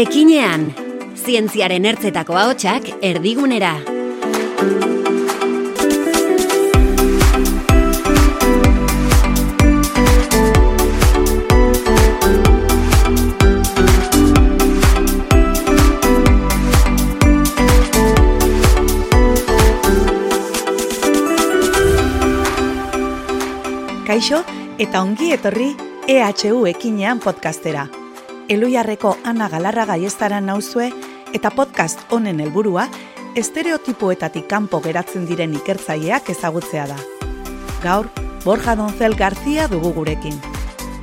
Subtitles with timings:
[0.00, 0.62] Ekinean,
[1.12, 3.74] zientziaren ertzetako ahotsak erdigunera.
[24.08, 24.40] Kaixo
[24.80, 25.74] eta ongi etorri
[26.08, 27.90] EHU ekinean podcastera.
[28.50, 30.88] Eluiarreko Ana Galarra gaiestaran nauzue
[31.32, 32.88] eta podcast honen helburua
[33.38, 36.96] estereotipoetatik kanpo geratzen diren ikertzaileak ezagutzea da.
[37.84, 38.08] Gaur,
[38.42, 40.34] Borja Donzel Garzia dugu gurekin.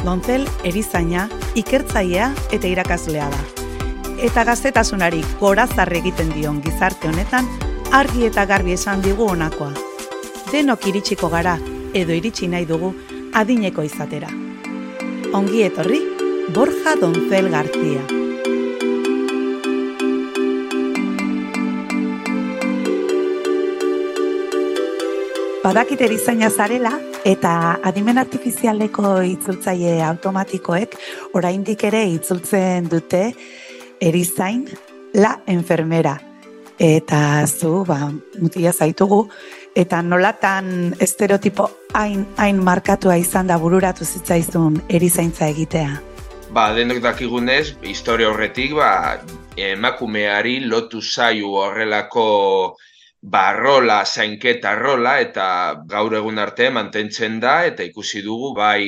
[0.04, 3.40] Donzel erizaina, ikertzailea eta irakaslea da.
[4.28, 7.48] Eta gaztetasunari gorazarre egiten dion gizarte honetan,
[7.96, 9.72] argi eta garbi esan digu honakoa.
[10.52, 11.56] Denok iritsiko gara,
[11.96, 12.92] edo iritsi nahi dugu,
[13.32, 14.36] adineko izatera.
[15.32, 16.04] Ongi etorri,
[16.54, 18.02] Borja Donzel García.
[25.64, 26.94] Badakit erizaina zarela
[27.28, 27.52] eta
[27.84, 30.96] adimen artifizialeko itzultzaile automatikoek
[31.36, 33.34] oraindik ere itzultzen dute
[34.00, 34.64] erizain
[35.14, 36.16] la enfermera.
[36.80, 38.06] Eta zu, ba,
[38.40, 39.26] mutia zaitugu,
[39.76, 46.17] eta nolatan estereotipo hain, hain markatua izan da bururatu zitzaizun erizaintza egitea?
[46.56, 49.20] Ba, denok dakigunez, historia horretik, ba,
[49.60, 52.28] emakumeari lotu zaio horrelako
[53.22, 55.48] barrola, zainketa rola, eta
[55.92, 58.86] gaur egun arte mantentzen da, eta ikusi dugu, bai,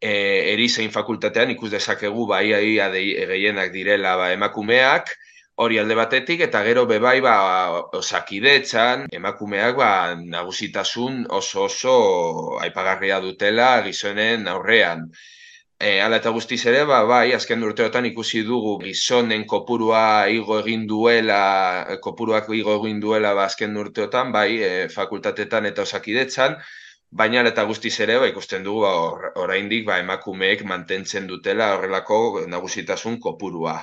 [0.00, 0.14] e,
[0.54, 5.12] erizain fakultatean ikus dezakegu bai ai gehienak direla ba, emakumeak,
[5.60, 7.36] hori alde batetik, eta gero bebai ba,
[8.00, 11.94] osakidetzan, emakumeak ba, nagusitasun oso oso
[12.64, 15.10] aipagarria dutela gizonen aurrean.
[15.80, 20.84] E, ala eta guztiz ere, ba, bai, azken urteotan ikusi dugu gizonen kopurua igo egin
[20.86, 21.38] duela,
[22.04, 26.54] kopuruak igo egin duela ba, azken urteotan, bai, e, fakultatetan eta osakidetzan,
[27.10, 32.20] baina eta guztiz ere, ba, ikusten dugu ba, or, oraindik ba, emakumeek mantentzen dutela horrelako
[32.54, 33.74] nagusitasun kopurua.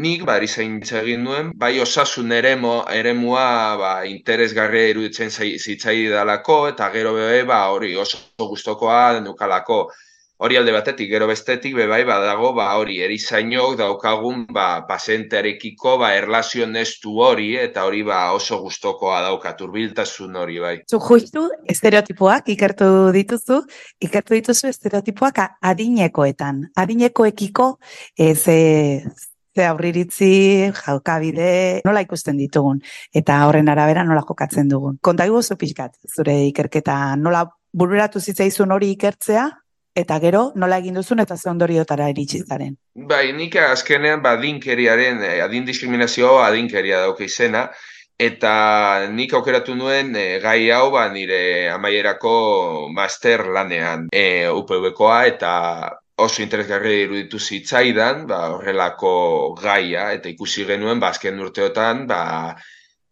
[0.00, 3.44] Nik ba, erizain egin nuen, bai osasun eremo, eremua
[3.76, 8.24] ba, interesgarria iruditzen zitzai dalako, eta gero bebe ba, hori oso
[8.54, 9.82] gustokoa nukalako
[10.36, 16.14] hori alde batetik, gero bestetik, be bai, badago, ba, hori, erizainok daukagun, ba, pasentearekiko, ba,
[16.18, 20.74] erlazio nestu hori, eta hori, ba, oso gustokoa dauka, turbiltasun hori, bai.
[20.90, 23.60] Zu justu, estereotipoak ikertu dituzu,
[24.02, 26.64] ikertu dituzu estereotipoak adinekoetan.
[26.82, 27.70] Adinekoekiko,
[28.18, 28.42] ez,
[29.54, 32.80] ze aurriritzi, jaukabide, nola ikusten ditugun,
[33.14, 34.98] eta horren arabera nola jokatzen dugun.
[35.00, 39.46] Konta guzu pixkat, zure ikerketa, nola bururatu zitzaizun hori ikertzea,
[39.94, 42.76] eta gero nola egin duzun eta ze ondoriotara iritsi zaren.
[42.94, 47.68] Bai, nik azkenean ba adinkeriaren eh, adin diskriminazioa adinkeria dauke izena
[48.18, 48.54] eta
[49.10, 55.52] nik aukeratu nuen eh, gai hau ba nire amaierako master lanean e, UPV-koa eta
[56.16, 59.14] oso interesgarri iruditu zitzaidan, ba, horrelako
[59.58, 62.20] gaia, eta ikusi genuen, ba, azken urteotan, ba,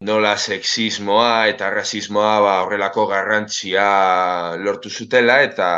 [0.03, 3.87] nola sexismoa eta rasismoa ba, horrelako garrantzia
[4.59, 5.69] lortu zutela eta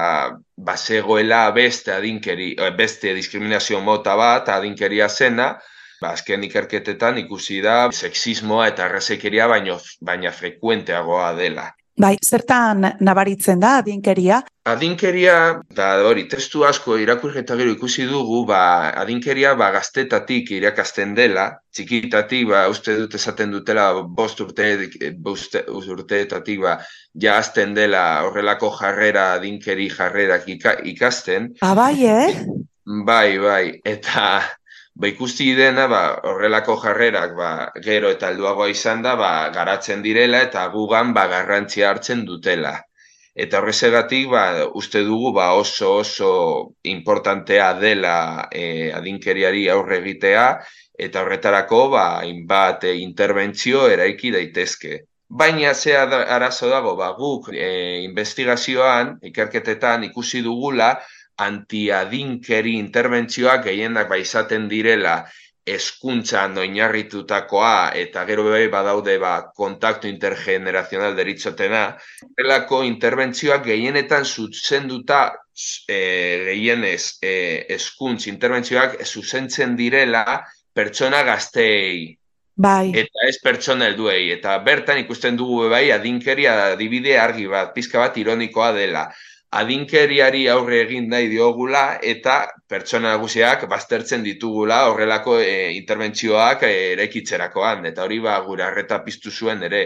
[0.56, 5.52] basegoela beste adinkeri, eh, beste diskriminazio mota bat adinkeria zena,
[6.00, 11.68] ba, azken ikerketetan ikusi da sexismoa eta rasekeria baino, baina frekuenteagoa dela.
[11.94, 14.40] Bai, zertan nabaritzen da adinkeria?
[14.66, 15.34] Adinkeria,
[15.78, 22.48] da hori, testu asko irakurketa gero ikusi dugu, ba, adinkeria ba, gaztetatik irakasten dela, txikitatik,
[22.50, 23.86] ba, uste dut esaten dutela,
[24.18, 24.68] bost urte,
[25.22, 26.80] bost urteetatik, ba,
[27.14, 31.52] ja azten dela horrelako jarrera, adinkeri jarrerak ikasten.
[31.62, 32.44] Abai, ah, eh?
[33.06, 34.42] Bai, bai, eta
[34.94, 37.50] ba, ikusti dena ba, horrelako jarrerak ba,
[37.86, 42.76] gero eta alduagoa izan da ba, garatzen direla eta gugan ba, garrantzia hartzen dutela.
[43.34, 44.44] Eta horrezegatik ba,
[44.80, 46.30] uste dugu ba, oso oso
[46.94, 48.16] importantea dela
[48.52, 50.46] e, adinkeriari aurre egitea
[51.06, 55.00] eta horretarako ba, inbat e, interbentzio eraiki daitezke.
[55.34, 60.92] Baina ze arazo dago, ba, guk e, investigazioan, ikerketetan ikusi dugula,
[61.36, 65.24] antiadinkeri interbentzioak gehienak ba izaten direla
[65.64, 71.84] eskuntzan oinarritutakoa eta gero bai badaude ba kontaktu intergenerazional deritzotena
[72.36, 75.22] delako interbentzioak gehienetan zuzenduta
[75.88, 76.00] e,
[76.50, 77.32] gehienez e,
[77.78, 80.44] eskuntz interbentzioak zuzentzen direla
[80.74, 82.12] pertsona gazteei.
[82.54, 82.92] Bai.
[82.94, 84.30] Eta ez pertsona helduei.
[84.36, 89.08] Eta bertan ikusten dugu bai adinkeria adibide argi bat, pizka bat ironikoa dela
[89.60, 92.36] adinkeriari aurre egin nahi diogula eta
[92.68, 99.30] pertsona nagusiak baztertzen ditugula horrelako e, interbentzioak e, eraikitzerakoan eta hori ba gure harreta piztu
[99.30, 99.84] zuen ere.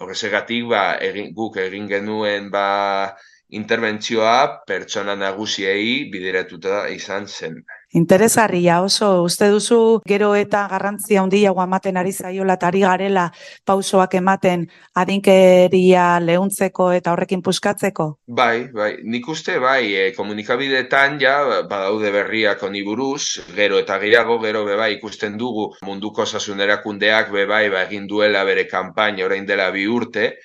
[0.00, 2.66] Horrezegatik ba egin, guk egin genuen ba
[3.56, 7.60] interbentzioa pertsona nagusiei bideratuta izan zen.
[7.98, 9.76] Interesgarria oso, uste duzu
[10.06, 13.24] gero eta garrantzia handiago ematen ari zaiola eta ari garela
[13.66, 14.68] pausoak ematen
[15.02, 18.06] adinkeria lehuntzeko eta horrekin puskatzeko?
[18.40, 21.34] Bai, bai, nik uste bai, e, komunikabideetan ja
[21.66, 27.82] badaude berriak honi buruz, gero eta gehiago, gero beba ikusten dugu munduko sasunerakundeak beba ba,
[27.88, 30.36] egin duela bere kanpaina orain dela bi urte,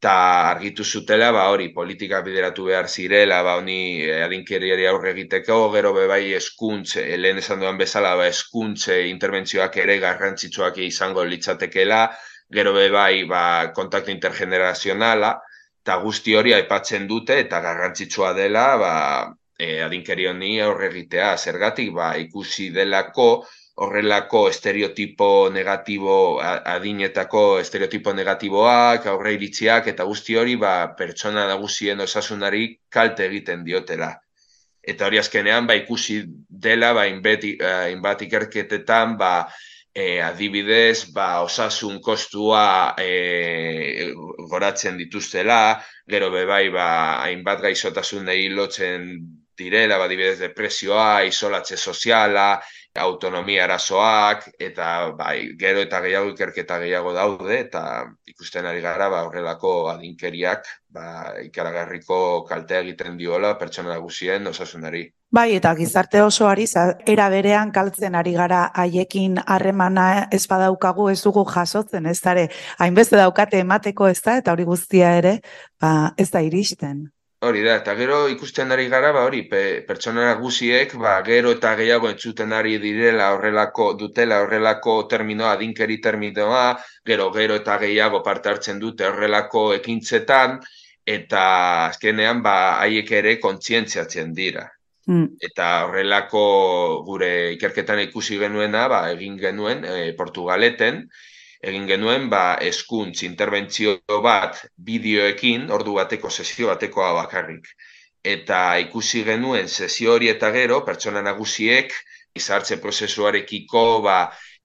[0.00, 5.58] eta argitu zutela, ba, hori, politika bideratu behar zirela, ba, honi eh, adinkeriari aurre egiteko,
[5.74, 11.26] gero be bai eskuntze, eh, lehen esan duan bezala, ba, eskuntze interbentzioak ere garrantzitsuak izango
[11.28, 12.00] litzatekela,
[12.48, 13.42] gero be bai, ba,
[13.76, 15.34] kontaktu intergenerazionala,
[15.84, 18.94] eta guzti hori aipatzen dute, eta garrantzitsua dela, ba,
[19.52, 23.28] e, adinkeri honi aurre egitea, zergatik, ba, ikusi delako,
[23.80, 32.66] horrelako estereotipo negatibo, adinetako estereotipo negatiboak, aurre iritziak, eta guzti hori ba, pertsona nagusien osasunari
[32.92, 34.10] kalte egiten diotela.
[34.84, 36.20] Eta hori azkenean, ba, ikusi
[36.66, 39.32] dela, ba, inbat ikerketetan, ba,
[39.94, 44.12] e, adibidez, ba, osasun kostua e,
[44.52, 45.60] goratzen dituztela,
[46.04, 46.88] gero bebai, ba,
[47.24, 49.08] hainbat gaizotasun lotzen
[49.60, 52.50] direla, ba, adibidez, depresioa, isolatze soziala,
[52.98, 57.82] autonomia arazoak eta bai, gero eta gehiago ikerketa gehiago daude eta
[58.26, 65.04] ikusten ari gara ba, horrelako adinkeriak ba, ikaragarriko kaltea egiten diola pertsona guzien osasunari.
[65.30, 66.66] Bai, eta gizarte osoari
[67.06, 72.48] era berean kaltzen ari gara haiekin harremana ez badaukagu ez dugu jasotzen, ez dare,
[72.78, 75.38] hainbeste daukate emateko ez da, eta hori guztia ere,
[75.78, 77.06] ba, ez da iristen.
[77.48, 81.70] Hori da, eta gero ikusten ari gara, ba, hori, pe, pertsona nagusiek, ba, gero eta
[81.78, 86.66] gehiago entzuten ari direla horrelako, dutela horrelako terminoa, dinkeri terminoa,
[87.10, 90.58] gero, gero eta gehiago parte hartzen dute horrelako ekintzetan,
[91.14, 91.46] eta
[91.86, 94.66] azkenean, ba, haiek ere kontzientziatzen dira.
[95.08, 95.40] Mm.
[95.48, 96.44] Eta horrelako
[97.08, 101.06] gure ikerketan ikusi genuena, ba, egin genuen e, Portugaleten,
[101.62, 104.60] egin genuen ba eskuntz interbentzio bat
[104.90, 107.68] bideoekin ordu bateko sesio batekoa bakarrik
[108.34, 111.92] eta ikusi genuen sesio hori eta gero pertsona nagusiek
[112.36, 114.20] izartze prozesuarekiko ba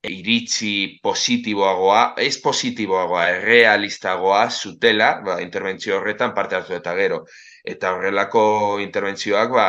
[0.09, 7.23] iritzi positiboagoa, ez positiboagoa, realistagoa zutela, ba, interbentzio horretan parte hartu eta gero.
[7.65, 8.43] Eta horrelako
[8.83, 9.67] interbentzioak, ba,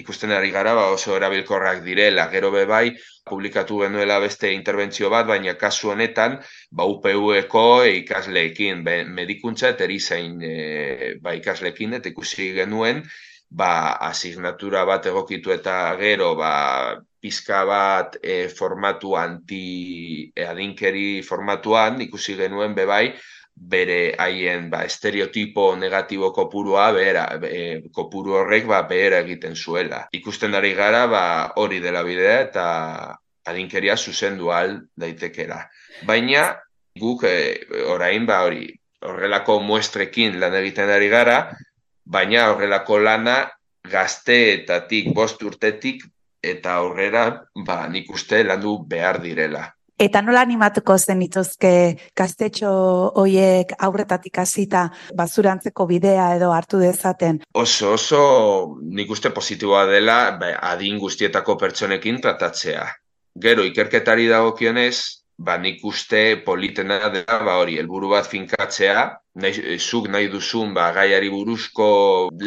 [0.00, 2.28] ikusten ari gara ba oso erabilkorrak direla.
[2.32, 2.96] Gero be bai
[3.28, 6.38] publikatu genuela beste interbentzio bat, baina kasu honetan
[6.70, 13.04] ba UPU-eko ikasleekin, be, medikuntza eta erizain e, ba ikasleekin eta ikusi genuen
[13.50, 16.52] ba asignatura bat egokitu eta gero ba
[17.20, 23.06] pizka bat e, formatu anti e, adinkeri formatuan ikusi genuen be bai
[23.60, 30.06] bere haien ba, estereotipo negatibo kopurua behera, e, kopuru horrek ba, behera egiten zuela.
[30.12, 31.24] Ikusten ari gara ba,
[31.56, 32.66] hori dela bidea eta
[33.48, 35.62] adinkeria zuzendu al daitekera.
[36.06, 36.50] Baina
[36.98, 37.36] guk e,
[37.90, 38.68] orain ba, hori
[39.04, 41.38] horrelako muestrekin lan egiten ari gara,
[42.04, 43.38] baina horrelako lana
[43.88, 46.04] gazteetatik, bost urtetik
[46.42, 47.24] eta aurrera
[47.66, 49.66] ba, nik uste landu behar direla.
[49.98, 51.70] Eta nola animatuko zen ituzke
[52.16, 52.68] gaztetxo
[53.18, 54.84] hoiek aurretatik hasita
[55.18, 57.40] bazurantzeko bidea edo hartu dezaten?
[57.58, 58.20] Oso, oso
[58.78, 62.86] nik uste positiboa dela ba, adin guztietako pertsonekin tratatzea.
[63.42, 69.02] Gero, ikerketari dagokionez, ba nik uste politena dela ba hori helburu bat finkatzea
[69.38, 71.86] nahi, zuk nahi duzun ba gaiari buruzko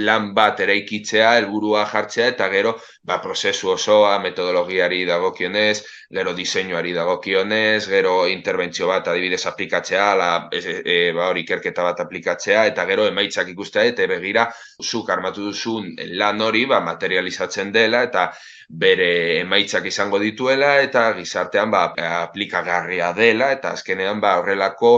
[0.08, 5.78] lan bat eraikitzea helburua jartzea eta gero ba prozesu osoa metodologiari dagokionez
[6.12, 12.04] gero diseinuari dagokionez gero interbentzio bat adibidez aplikatzea la e, e, ba hori ikerketa bat
[12.04, 14.50] aplikatzea eta gero emaitzak ikustea eta begira
[14.84, 18.34] zuk armatu duzun lan hori ba materializatzen dela eta
[18.72, 21.84] bere emaitzak izango dituela eta gizartean ba,
[22.24, 24.94] aplikagarria dela eta azkenean ba, horrelako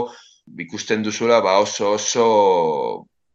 [0.66, 2.26] ikusten duzula ba, oso oso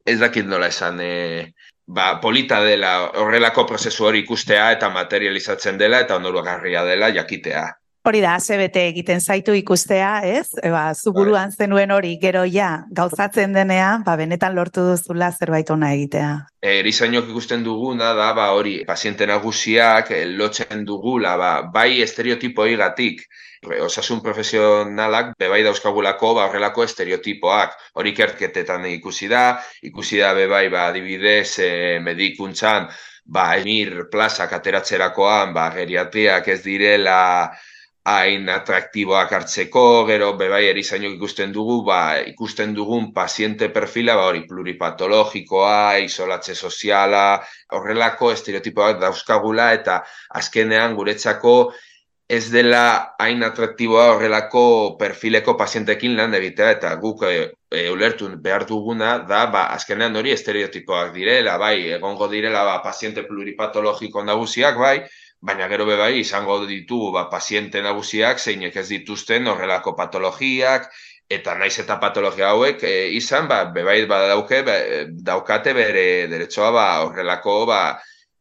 [0.05, 1.51] ez dakit nola esan e,
[1.85, 2.93] ba, polita dela
[3.23, 7.65] horrelako prozesu hori ikustea eta materializatzen dela eta onorugarria dela jakitea.
[8.07, 10.47] Hori da, bete egiten zaitu ikustea, ez?
[10.63, 11.65] Eba, zuburuan bai.
[11.65, 16.31] zenuen hori gero ja gauzatzen denean, ba, benetan lortu duzula zerbait ona egitea.
[16.61, 22.75] E, erizainok ikusten duguna da, ba, hori, paziente nagusiak e, lotzen dugula, ba, bai estereotipoi
[22.79, 23.27] gatik,
[23.67, 30.87] osasun profesionalak bebai dauzkagulako ba horrelako estereotipoak hori kertketetan ikusi da ikusi da bebai ba
[30.87, 32.87] adibidez e, medikuntzan
[33.25, 37.51] ba emir plazak ateratzerakoan ba geriatriak ez direla
[38.07, 44.45] hain atraktiboak hartzeko, gero bebai erizainok ikusten dugu, ba, ikusten dugun paziente perfila, ba, hori
[44.47, 47.43] pluripatologikoa, isolatze soziala,
[47.75, 50.01] horrelako estereotipoak dauzkagula, eta
[50.41, 51.55] azkenean guretzako
[52.29, 54.63] ez dela hain atraktiboa horrelako
[54.99, 57.39] perfileko pazientekin lan egitea, eta guk e,
[57.89, 64.23] ulertu behar duguna da, ba, azkenean hori estereotipoak direla, bai, egongo direla, ba, paziente pluripatologiko
[64.23, 64.99] nagusiak, bai,
[65.41, 70.89] baina gero be bai izango ditugu ba paziente nagusiak zeinek ez dituzten horrelako patologiak
[71.29, 74.75] eta naiz eta patologia hauek e, izan ba be bai badauke ba,
[75.09, 77.81] daukate bere derechoa ba horrelako ba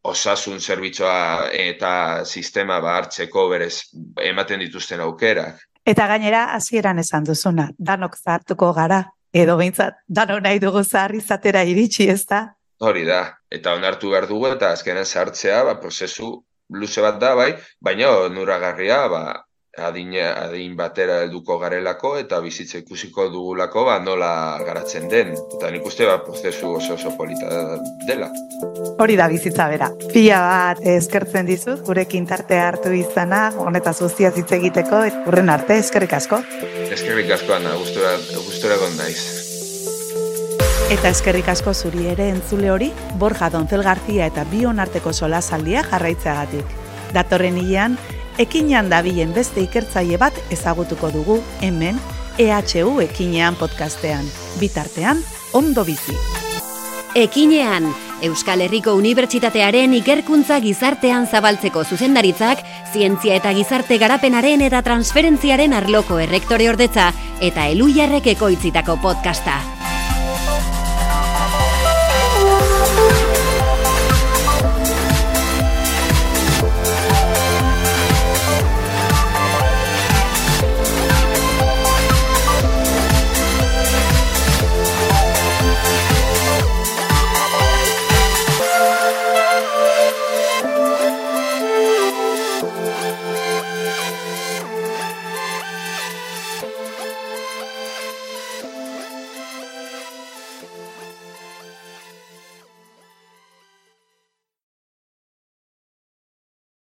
[0.03, 3.75] osasun zerbitzua eta sistema ba hartzeko berez
[4.23, 5.59] ematen dituzten aukerak.
[5.85, 9.03] Eta gainera hasieran esan duzuna danok zartuko gara
[9.33, 12.47] edo beintzat dano nahi dugu zar izatera iritsi ezta?
[12.79, 16.29] Hori da, eta onartu behar dugu eta azkenen sartzea, ba, prozesu
[16.69, 19.23] luze bat da, bai, baina nuragarria, ba,
[19.77, 24.31] adin, adin batera helduko garelako eta bizitza ikusiko dugulako ba, nola
[24.65, 25.33] garatzen den.
[25.57, 27.49] Eta nik uste ba, prozesu oso oso polita
[28.07, 28.29] dela.
[28.99, 29.91] Hori da bizitza bera.
[30.13, 36.17] Pia bat eskertzen dizut, gurekin tarte hartu izana, honetaz guztiaz hitz egiteko, urren arte, eskerrik
[36.19, 36.43] asko.
[36.89, 39.48] Eskerrik asko, ana, gustura, gustura naiz.
[40.89, 42.87] Eta eskerrik asko zuri ere entzule hori,
[43.21, 46.65] Borja Donzel García eta Bion arteko solasaldia jarraitzeagatik.
[47.13, 47.97] Datorren hilean,
[48.41, 52.01] ekinean dabilen beste ikertzaile bat ezagutuko dugu hemen
[52.41, 54.25] EHU ekinean podcastean.
[54.57, 55.21] Bitartean,
[55.53, 56.17] ondo bizi.
[57.13, 57.93] Ekinean,
[58.25, 66.71] Euskal Herriko Unibertsitatearen ikerkuntza gizartean zabaltzeko zuzendaritzak, zientzia eta gizarte garapenaren eta transferentziaren arloko errektore
[66.73, 69.78] ordetza eta eluiarrek ekoitzitako podcasta.